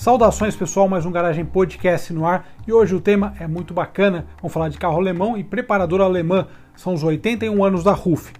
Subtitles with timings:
[0.00, 4.24] Saudações pessoal, mais um Garagem Podcast no ar e hoje o tema é muito bacana.
[4.40, 6.46] Vamos falar de carro alemão e preparador alemã.
[6.74, 8.32] São os 81 anos da RUF.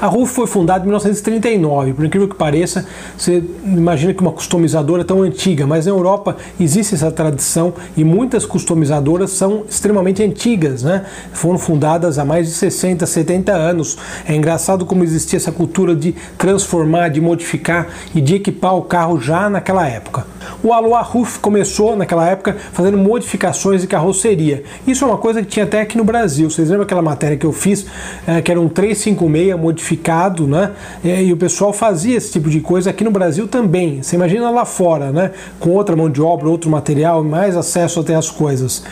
[0.00, 2.86] A RUF foi fundada em 1939, por incrível que pareça,
[3.16, 8.02] você imagina que uma customizadora é tão antiga, mas na Europa existe essa tradição e
[8.02, 11.04] muitas customizadoras são extremamente antigas, né?
[11.32, 13.96] Foram fundadas há mais de 60, 70 anos.
[14.24, 19.20] É engraçado como existia essa cultura de transformar, de modificar e de equipar o carro
[19.20, 20.37] já naquela época.
[20.60, 24.64] O Aloha Ruf começou naquela época fazendo modificações de carroceria.
[24.84, 26.50] Isso é uma coisa que tinha até aqui no Brasil.
[26.50, 27.86] Vocês lembram aquela matéria que eu fiz,
[28.26, 30.72] é, que era um 356 modificado, né?
[31.04, 34.02] É, e o pessoal fazia esse tipo de coisa aqui no Brasil também.
[34.02, 35.30] Você imagina lá fora, né?
[35.60, 38.82] Com outra mão de obra, outro material, mais acesso até as coisas.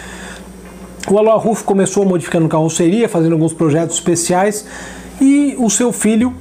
[1.11, 4.67] O Aloha Ruf começou modificando carroceria, fazendo alguns projetos especiais
[5.21, 6.33] e o seu filho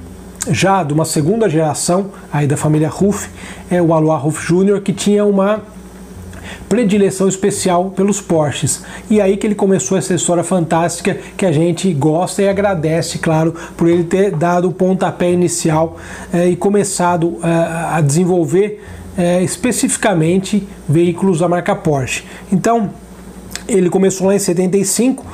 [0.50, 3.28] já de uma segunda geração aí da família Ruff,
[3.70, 5.62] é o Aloha Ruff Jr., que tinha uma
[6.68, 8.82] predileção especial pelos Porsches.
[9.10, 13.54] E aí que ele começou essa história fantástica que a gente gosta e agradece, claro,
[13.76, 15.96] por ele ter dado o pontapé inicial
[16.32, 17.46] eh, e começado eh,
[17.92, 18.82] a desenvolver
[19.16, 22.24] eh, especificamente veículos da marca Porsche.
[22.52, 22.90] Então,
[23.68, 25.24] ele começou lá em 75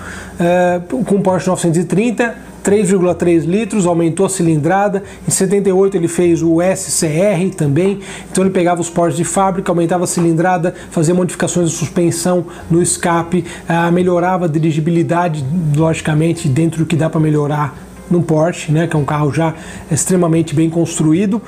[1.05, 5.03] com o Porsche 930 3,3 litros, aumentou a cilindrada.
[5.27, 10.05] Em 78 ele fez o SCR também, então ele pegava os portes de fábrica, aumentava
[10.05, 15.45] a cilindrada, fazia modificações de suspensão no escape, ah, melhorava a dirigibilidade,
[15.77, 17.77] logicamente, dentro do que dá para melhorar
[18.11, 19.55] no Porsche, né, que é um carro já
[19.91, 21.41] extremamente bem construído,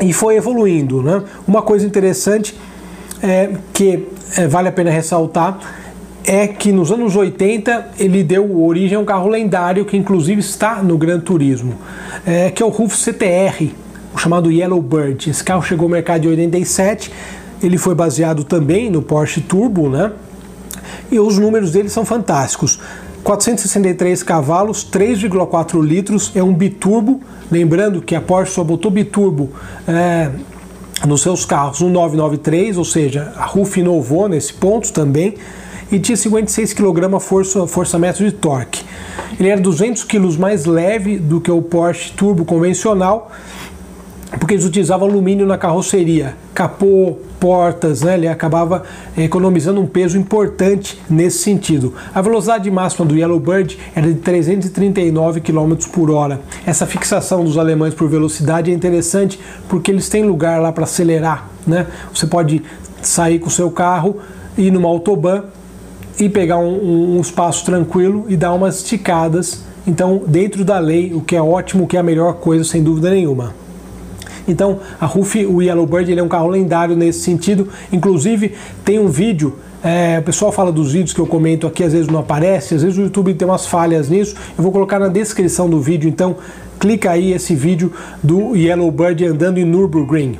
[0.00, 1.02] e foi evoluindo.
[1.02, 1.22] Né?
[1.46, 2.54] Uma coisa interessante
[3.22, 4.06] é que
[4.36, 5.58] é, vale a pena ressaltar
[6.28, 10.82] é que nos anos 80 ele deu origem a um carro lendário que inclusive está
[10.82, 11.74] no Gran Turismo,
[12.26, 13.72] é, que é o Ruf CTR,
[14.14, 15.30] o chamado Yellow Bird.
[15.30, 17.10] Esse carro chegou ao mercado em 87,
[17.62, 20.12] ele foi baseado também no Porsche Turbo, né?
[21.10, 22.78] E os números dele são fantásticos.
[23.24, 27.22] 463 cavalos, 3,4 litros, é um biturbo.
[27.50, 29.50] Lembrando que a Porsche só botou biturbo
[29.88, 30.30] é,
[31.06, 35.34] nos seus carros no 993, ou seja, a RUF inovou nesse ponto também
[35.90, 38.84] e tinha 56 kg força, força-metro de torque.
[39.38, 43.30] Ele era 200 kg mais leve do que o Porsche Turbo convencional,
[44.38, 48.14] porque eles utilizavam alumínio na carroceria, capô, portas, né?
[48.14, 48.82] ele acabava
[49.16, 51.94] economizando um peso importante nesse sentido.
[52.14, 56.40] A velocidade máxima do Yellowbird era de 339 km por hora.
[56.66, 61.48] Essa fixação dos alemães por velocidade é interessante porque eles têm lugar lá para acelerar.
[61.66, 61.86] Né?
[62.12, 62.62] Você pode
[63.00, 64.18] sair com o seu carro,
[64.56, 65.44] ir numa autobahn
[66.18, 69.62] e pegar um, um espaço tranquilo e dar umas esticadas.
[69.86, 72.82] Então, dentro da lei, o que é ótimo, o que é a melhor coisa, sem
[72.82, 73.54] dúvida nenhuma.
[74.46, 77.68] Então, a RUF, o Yellowbird, ele é um carro lendário nesse sentido.
[77.92, 81.92] Inclusive, tem um vídeo é, o pessoal fala dos vídeos que eu comento aqui, às
[81.92, 84.34] vezes não aparece, às vezes o YouTube tem umas falhas nisso.
[84.56, 86.36] Eu vou colocar na descrição do vídeo, então
[86.80, 90.36] clica aí esse vídeo do Yellowbird andando em Nürburgring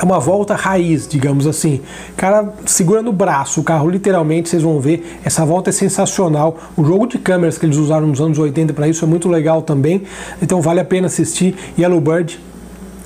[0.00, 1.82] é uma volta raiz, digamos assim.
[2.16, 5.20] Cara, segura no braço o carro, literalmente, vocês vão ver.
[5.22, 6.56] Essa volta é sensacional.
[6.74, 9.60] O jogo de câmeras que eles usaram nos anos 80 para isso é muito legal
[9.60, 10.04] também.
[10.40, 11.54] Então vale a pena assistir.
[11.78, 12.40] Yellowbird,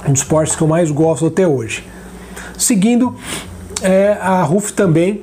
[0.06, 1.84] um dos Porsches que eu mais gosto até hoje.
[2.56, 3.16] Seguindo,
[3.82, 5.22] é, a RUF também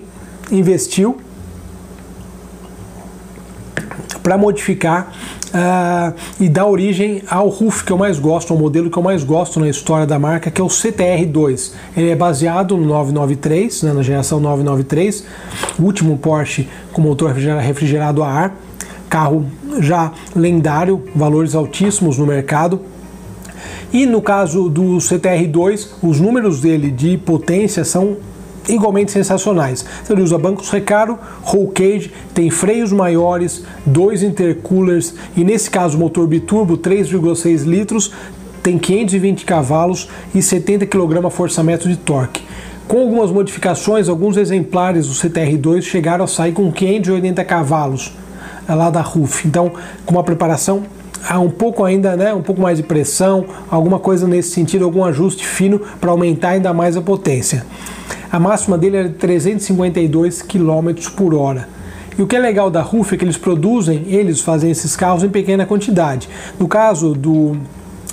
[0.52, 1.22] investiu
[4.22, 5.12] para modificar
[5.48, 9.24] uh, e dar origem ao RUF que eu mais gosto, ao modelo que eu mais
[9.24, 11.74] gosto na história da marca, que é o CTR2.
[11.96, 15.26] Ele é baseado no 993, né, na geração 993,
[15.80, 18.56] o último Porsche com motor refrigerado a ar,
[19.09, 19.46] carro
[19.80, 22.82] já lendário, valores altíssimos no mercado.
[23.94, 28.18] E no caso do CTR2, os números dele de potência são
[28.67, 29.85] igualmente sensacionais.
[30.09, 36.27] Ele usa bancos recaro, roll cage, tem freios maiores, dois intercoolers e nesse caso motor
[36.27, 38.11] biturbo 3,6 litros,
[38.61, 42.43] tem 520 cavalos e 70 kg força-metro de torque.
[42.87, 48.11] Com algumas modificações, alguns exemplares do CTR2 chegaram a sair com 580 cavalos
[48.67, 49.47] é lá da RUF.
[49.47, 49.72] Então,
[50.05, 50.84] com uma preparação
[51.28, 55.03] há um pouco ainda, né, um pouco mais de pressão, alguma coisa nesse sentido, algum
[55.03, 57.66] ajuste fino para aumentar ainda mais a potência.
[58.31, 61.67] A máxima dele era de 352 km por hora.
[62.17, 65.23] E o que é legal da RUF é que eles produzem, eles fazem esses carros
[65.23, 66.29] em pequena quantidade.
[66.59, 67.57] No caso do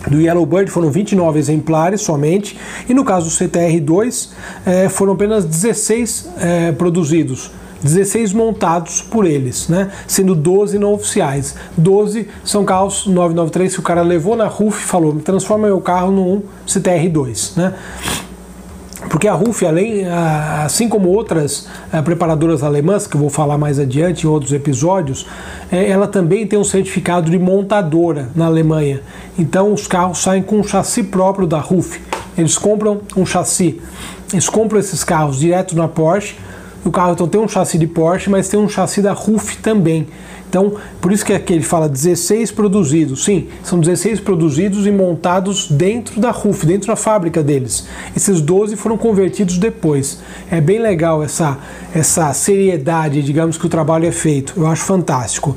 [0.06, 2.56] do Yellowbird foram 29 exemplares somente,
[2.88, 4.28] e no caso do CTR2
[4.64, 7.50] eh, foram apenas 16 eh, produzidos.
[7.82, 9.90] 16 montados por eles, né?
[10.06, 11.54] sendo 12 não oficiais.
[11.76, 16.10] 12 são carros 993 que o cara levou na RUF e falou: transforma meu carro
[16.10, 17.56] num CTR2.
[17.56, 17.74] Né?
[19.08, 23.78] Porque a RUF, além, assim como outras eh, preparadoras alemãs, que eu vou falar mais
[23.78, 25.26] adiante em outros episódios,
[25.72, 29.00] eh, ela também tem um certificado de montadora na Alemanha.
[29.38, 32.00] Então os carros saem com um chassi próprio da RUF.
[32.36, 33.80] Eles compram um chassi,
[34.32, 36.36] eles compram esses carros direto na Porsche.
[36.88, 40.06] O carro então tem um chassi de Porsche, mas tem um chassi da RUF também.
[40.48, 43.24] Então, por isso que aqui ele fala 16 produzidos.
[43.24, 47.86] Sim, são 16 produzidos e montados dentro da RUF, dentro da fábrica deles.
[48.16, 50.20] Esses 12 foram convertidos depois.
[50.50, 51.58] É bem legal essa,
[51.94, 54.54] essa seriedade, digamos, que o trabalho é feito.
[54.56, 55.54] Eu acho fantástico.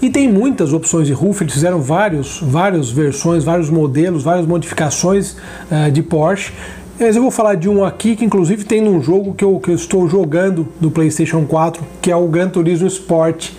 [0.00, 5.36] E tem muitas opções de RUF, eles fizeram vários, várias versões, vários modelos, várias modificações
[5.70, 6.54] uh, de Porsche.
[6.98, 9.70] Mas eu vou falar de um aqui que inclusive tem num jogo que eu, que
[9.70, 13.50] eu estou jogando no PlayStation 4, que é o Gran Turismo Sport.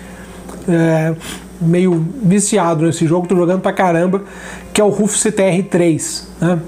[0.68, 1.14] É,
[1.60, 4.22] meio viciado nesse jogo, estou jogando pra caramba,
[4.72, 6.24] que é o Ruf CTR3.
[6.40, 6.58] Né?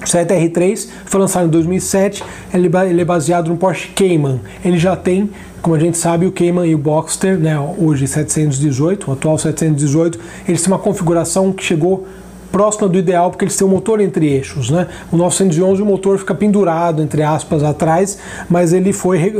[0.00, 2.22] O CTR3 foi lançado em 2007,
[2.54, 4.40] ele, ele é baseado no Porsche Cayman.
[4.64, 5.30] Ele já tem,
[5.60, 10.18] como a gente sabe, o Cayman e o Boxster, né, hoje 718, o atual 718,
[10.46, 12.06] eles têm uma configuração que chegou
[12.50, 14.70] próxima do ideal, porque eles têm o um motor entre eixos.
[14.70, 14.86] Né?
[15.12, 18.18] O 911 o motor fica pendurado, entre aspas, atrás,
[18.48, 19.34] mas ele foi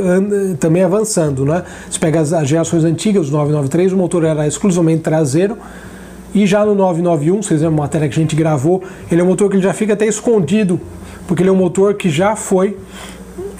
[0.59, 1.45] também avançando.
[1.45, 1.63] Né?
[1.89, 5.57] Se pega as, as gerações antigas, do 993, o motor era exclusivamente traseiro,
[6.33, 9.27] e já no 991, vocês lembram uma matéria que a gente gravou, ele é um
[9.27, 10.79] motor que ele já fica até escondido,
[11.27, 12.77] porque ele é um motor que já foi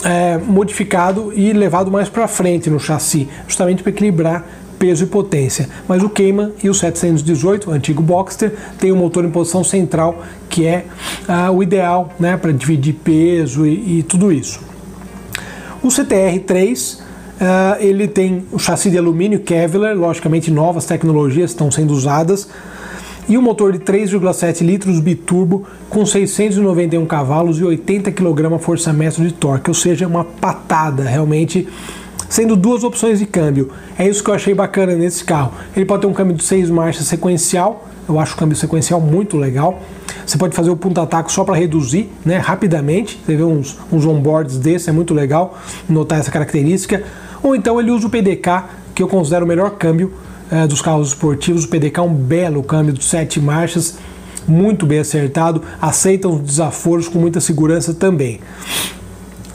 [0.04, 4.46] é, modificado e levado mais para frente no chassi, justamente para equilibrar
[4.80, 5.70] peso e potência.
[5.88, 10.24] Mas o Cayman e o 718, o antigo Boxster, tem um motor em posição central
[10.50, 10.86] que é
[11.28, 14.62] ah, o ideal né, para dividir peso e, e, tudo isso.
[15.84, 17.00] O CTR3
[17.42, 22.48] ah, ele tem o chassi de alumínio Kevlar, logicamente novas tecnologias estão sendo usadas
[23.30, 29.32] e um motor de 3,7 litros biturbo com 691 cavalos e 80 kg força-metro de
[29.32, 31.68] torque, ou seja, uma patada realmente
[32.30, 33.72] sendo duas opções de câmbio.
[33.98, 35.52] É isso que eu achei bacana nesse carro.
[35.76, 39.36] Ele pode ter um câmbio de seis marchas sequencial, eu acho o câmbio sequencial muito
[39.36, 39.82] legal.
[40.26, 43.20] Você pode fazer o ponta-taco só para reduzir, né, rapidamente.
[43.26, 47.04] Você vê uns, uns onboards desse, é muito legal notar essa característica.
[47.42, 50.14] Ou então ele usa o PDK, que eu considero o melhor câmbio
[50.52, 51.66] é, dos carros esportivos.
[51.66, 53.98] O PDK é um belo câmbio de sete marchas,
[54.48, 58.40] muito bem acertado, aceita os desaforos com muita segurança também.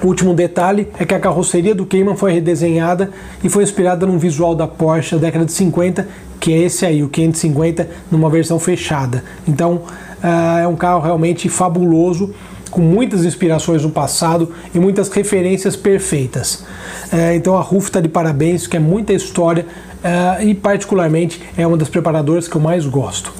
[0.03, 3.11] O último detalhe é que a carroceria do Cayman foi redesenhada
[3.43, 6.09] e foi inspirada num visual da Porsche da década de 50,
[6.41, 9.23] que é esse aí, o 550, numa versão fechada.
[9.47, 9.83] Então
[10.23, 12.35] uh, é um carro realmente fabuloso,
[12.71, 16.65] com muitas inspirações no passado e muitas referências perfeitas.
[17.13, 21.67] Uh, então a RUF está de parabéns, que é muita história uh, e particularmente é
[21.67, 23.33] uma das preparadoras que eu mais gosto.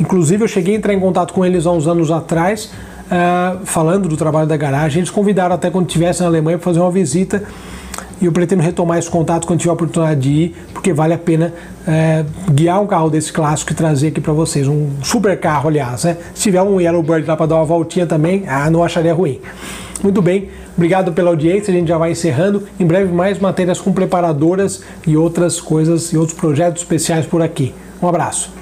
[0.00, 2.70] Inclusive eu cheguei a entrar em contato com eles há uns anos atrás,
[3.12, 5.00] uh, falando do trabalho da garagem.
[5.00, 7.42] Eles convidaram até quando estivesse na Alemanha para fazer uma visita
[8.20, 11.18] e eu pretendo retomar esse contato quando tiver a oportunidade de ir, porque vale a
[11.18, 11.52] pena
[11.86, 14.68] é, guiar um carro desse clássico e trazer aqui para vocês.
[14.68, 16.04] Um super carro, aliás.
[16.04, 16.16] Né?
[16.32, 19.40] Se tiver um Yellowbird lá para dar uma voltinha também, ah, não acharia ruim.
[20.04, 21.74] Muito bem, obrigado pela audiência.
[21.74, 22.62] A gente já vai encerrando.
[22.78, 27.74] Em breve, mais matérias com preparadoras e outras coisas e outros projetos especiais por aqui.
[28.00, 28.61] Um abraço.